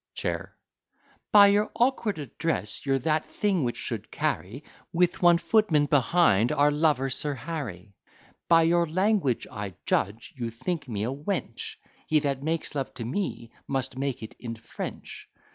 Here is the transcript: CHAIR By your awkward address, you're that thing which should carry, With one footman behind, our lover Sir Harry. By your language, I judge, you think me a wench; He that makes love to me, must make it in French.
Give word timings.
CHAIR 0.15 0.57
By 1.31 1.45
your 1.49 1.69
awkward 1.75 2.17
address, 2.17 2.87
you're 2.87 2.97
that 2.97 3.23
thing 3.29 3.63
which 3.63 3.77
should 3.77 4.09
carry, 4.09 4.63
With 4.91 5.21
one 5.21 5.37
footman 5.37 5.85
behind, 5.85 6.51
our 6.51 6.71
lover 6.71 7.11
Sir 7.11 7.35
Harry. 7.35 7.93
By 8.49 8.63
your 8.63 8.87
language, 8.89 9.45
I 9.51 9.75
judge, 9.85 10.33
you 10.35 10.49
think 10.49 10.87
me 10.89 11.03
a 11.05 11.13
wench; 11.13 11.75
He 12.07 12.17
that 12.21 12.41
makes 12.41 12.73
love 12.73 12.91
to 12.95 13.05
me, 13.05 13.51
must 13.67 13.95
make 13.95 14.23
it 14.23 14.33
in 14.39 14.55
French. 14.55 15.29